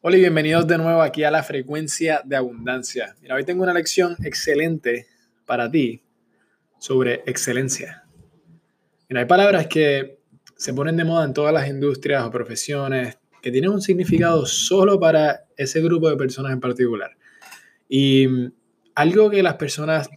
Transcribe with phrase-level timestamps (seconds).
[0.00, 3.16] Hola y bienvenidos de nuevo aquí a la frecuencia de abundancia.
[3.20, 5.08] Mira, hoy tengo una lección excelente
[5.44, 6.04] para ti
[6.78, 8.04] sobre excelencia.
[9.08, 10.20] Mira, hay palabras que
[10.56, 15.00] se ponen de moda en todas las industrias o profesiones que tienen un significado solo
[15.00, 17.16] para ese grupo de personas en particular.
[17.88, 18.28] Y
[18.94, 20.08] algo que las personas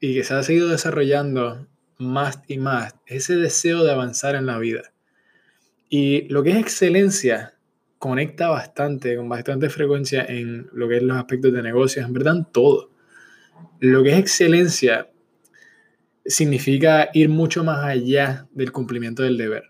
[0.00, 1.66] y que se ha seguido desarrollando
[1.96, 4.92] más y más es ese deseo de avanzar en la vida.
[5.88, 7.55] Y lo que es excelencia
[7.98, 12.36] conecta bastante, con bastante frecuencia en lo que es los aspectos de negocios, en verdad
[12.36, 12.90] en todo.
[13.80, 15.10] Lo que es excelencia
[16.24, 19.64] significa ir mucho más allá del cumplimiento del deber,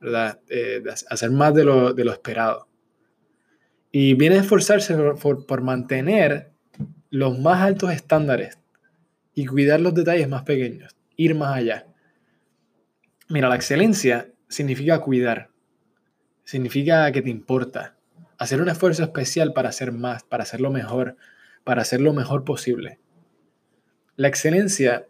[0.00, 0.40] ¿verdad?
[0.48, 2.68] Eh, hacer más de lo, de lo, esperado.
[3.90, 6.52] Y viene a esforzarse por, por mantener
[7.10, 8.58] los más altos estándares
[9.34, 11.86] y cuidar los detalles más pequeños, ir más allá.
[13.28, 15.50] Mira, la excelencia significa cuidar,
[16.46, 17.96] significa que te importa.
[18.38, 21.16] Hacer un esfuerzo especial para hacer más, para hacerlo mejor,
[21.64, 23.00] para hacer lo mejor posible.
[24.14, 25.06] La excelencia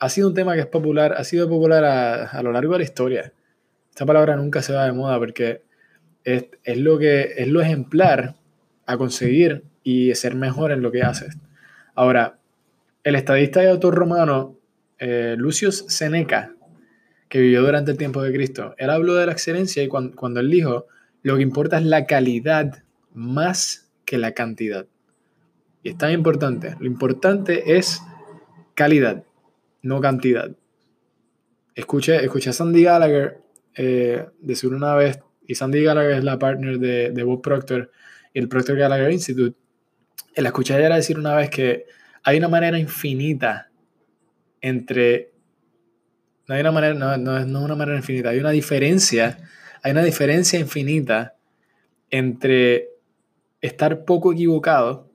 [0.00, 2.84] ha sido un tema que es popular, ha sido popular a, lo largo de la
[2.84, 3.32] historia.
[3.90, 5.62] Esta palabra nunca se va de moda porque
[6.24, 8.34] es, lo que es lo ejemplar
[8.86, 11.36] a conseguir y ser mejor en lo que haces.
[11.94, 12.38] Ahora,
[13.02, 14.56] el estadista y autor romano
[14.98, 16.54] eh, Lucius Seneca
[17.34, 20.48] que vivió durante el tiempo de Cristo, él habló de la excelencia y cuando, él
[20.48, 20.86] dijo,
[21.24, 24.86] lo que importa es la calidad más que la cantidad.
[25.82, 26.76] Y es tan importante.
[26.78, 28.00] Lo importante es
[28.74, 29.24] calidad,
[29.82, 30.52] no cantidad.
[31.74, 33.40] Escuché, escuché a Sandy Gallagher
[33.74, 37.90] eh, decir una vez, y Sandy Gallagher es la partner de, de Bob Proctor
[38.32, 39.58] y el Proctor Gallagher Institute.
[40.36, 41.86] La escuché ayer decir una vez que
[42.22, 43.72] hay una manera infinita
[44.60, 45.33] entre
[46.46, 49.38] no hay una manera, no, no, es una manera infinita, hay una diferencia,
[49.82, 51.36] hay una diferencia infinita
[52.10, 52.90] entre
[53.60, 55.10] estar poco equivocado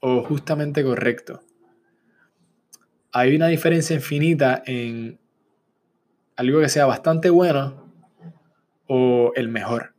[0.00, 1.42] o justamente correcto.
[3.12, 5.18] Hay una diferencia infinita en
[6.36, 7.92] algo que sea bastante bueno
[8.86, 9.94] o el mejor.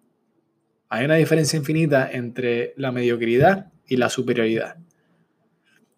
[0.90, 4.78] Hay una diferencia infinita entre la mediocridad y la superioridad.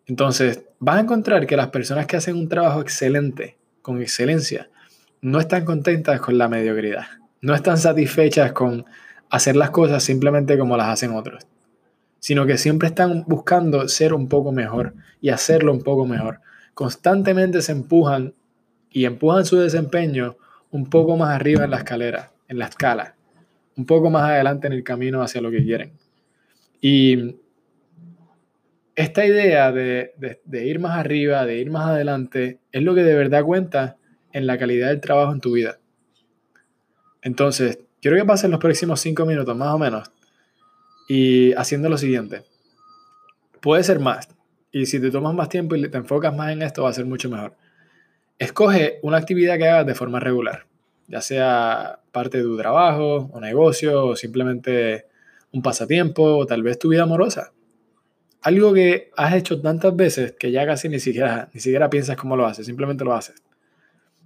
[0.07, 4.69] Entonces, vas a encontrar que las personas que hacen un trabajo excelente con excelencia,
[5.21, 7.05] no están contentas con la mediocridad,
[7.41, 8.85] no están satisfechas con
[9.29, 11.47] hacer las cosas simplemente como las hacen otros,
[12.19, 16.39] sino que siempre están buscando ser un poco mejor y hacerlo un poco mejor.
[16.73, 18.33] Constantemente se empujan
[18.91, 20.35] y empujan su desempeño
[20.69, 23.15] un poco más arriba en la escalera, en la escala,
[23.77, 25.93] un poco más adelante en el camino hacia lo que quieren.
[26.81, 27.35] Y
[28.95, 30.13] esta idea de,
[30.51, 33.97] ir más arriba, de ir más adelante, es lo que de verdad cuenta
[34.33, 35.79] en la calidad del trabajo en tu vida.
[37.21, 40.11] Entonces, quiero que pasen los próximos cinco minutos, más o menos,
[41.07, 42.43] y haciendo lo siguiente.
[43.61, 44.27] Puede ser más,
[44.71, 47.05] y si te tomas más tiempo y te enfocas más en esto, va a ser
[47.05, 47.55] mucho mejor.
[48.39, 50.65] Escoge una actividad que hagas de forma regular,
[51.07, 55.05] ya sea parte de tu trabajo o negocio, o simplemente
[55.51, 57.53] un pasatiempo, o tal vez tu vida amorosa
[58.41, 62.35] algo que has hecho tantas veces que ya casi ni siquiera, ni siquiera piensas cómo
[62.35, 63.35] lo haces, simplemente lo haces.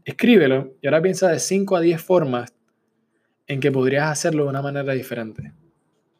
[0.05, 2.53] Escríbelo y ahora piensa de 5 a 10 formas
[3.47, 5.51] en que podrías hacerlo de una manera diferente.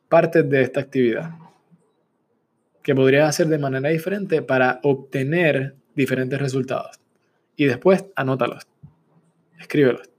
[0.10, 1.32] Partes de esta actividad
[2.84, 7.00] que podrías hacer de manera diferente para obtener diferentes resultados.
[7.56, 8.68] Y después anótalos,
[9.60, 10.10] escríbelos.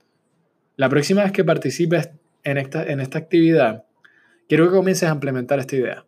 [0.75, 2.09] La próxima vez que participes
[2.43, 3.85] en esta, en esta actividad,
[4.49, 6.06] quiero que comiences a implementar esta idea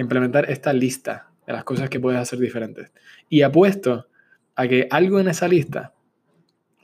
[0.00, 2.92] implementar esta lista de las cosas que puedes hacer diferentes.
[3.28, 4.06] Y apuesto
[4.54, 5.94] a que algo en esa lista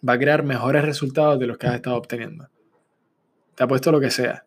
[0.06, 2.48] va a crear mejores resultados de los que has estado obteniendo.
[3.54, 4.44] Te apuesto lo que sea.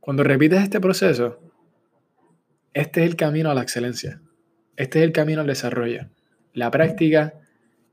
[0.00, 1.40] Cuando repites este proceso,
[2.72, 4.20] este es el camino a la excelencia.
[4.76, 6.08] Este es el camino al desarrollo.
[6.54, 7.34] La práctica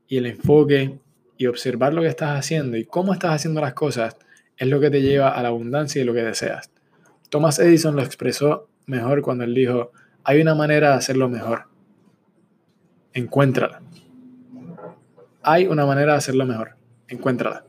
[0.06, 0.98] y el enfoque
[1.36, 4.16] y observar lo que estás haciendo y cómo estás haciendo las cosas
[4.56, 6.70] es lo que te lleva a la abundancia y lo que deseas.
[7.28, 9.92] Thomas Edison lo expresó mejor cuando él dijo,
[10.24, 11.64] hay una manera de hacerlo mejor.
[13.12, 13.82] Encuéntrala.
[15.42, 16.76] Hay una manera de hacerlo mejor.
[17.08, 17.64] Encuéntrala.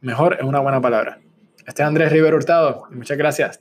[0.00, 1.20] Mejor es una buena palabra.
[1.66, 2.84] Este es Andrés Rivero Hurtado.
[2.90, 3.60] Muchas gracias.